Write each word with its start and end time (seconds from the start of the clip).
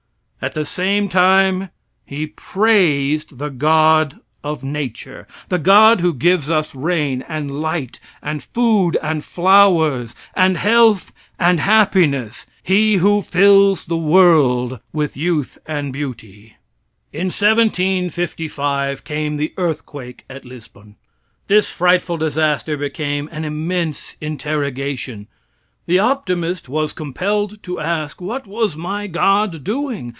At 0.43 0.55
the 0.55 0.65
same 0.65 1.07
time 1.07 1.69
he 2.03 2.25
praised 2.25 3.37
the 3.37 3.49
God 3.51 4.21
of 4.43 4.63
nature, 4.63 5.27
the 5.49 5.59
God 5.59 5.99
who 6.01 6.15
gives 6.15 6.49
us 6.49 6.73
rain 6.73 7.23
and 7.27 7.61
light, 7.61 7.99
and 8.23 8.41
food 8.41 8.97
and 9.03 9.23
flowers, 9.23 10.15
and 10.33 10.57
health 10.57 11.13
and 11.37 11.59
happiness 11.59 12.47
he 12.63 12.95
who 12.95 13.21
fills 13.21 13.85
the 13.85 13.99
world 13.99 14.79
with 14.91 15.15
youth 15.15 15.59
and 15.67 15.93
beauty. 15.93 16.55
In 17.13 17.27
1755 17.27 19.03
came 19.03 19.37
the 19.37 19.53
earthquake 19.57 20.25
at 20.27 20.43
Lisbon. 20.43 20.95
This 21.49 21.69
frightful 21.69 22.17
disaster 22.17 22.77
became 22.77 23.29
an 23.31 23.45
immense 23.45 24.15
interrogation. 24.19 25.27
The 25.85 25.99
optimist 25.99 26.67
was 26.67 26.93
compelled 26.93 27.61
to 27.61 27.79
ask, 27.79 28.19
"What 28.19 28.47
was 28.47 28.75
my 28.75 29.05
God 29.05 29.63
doing? 29.63 30.09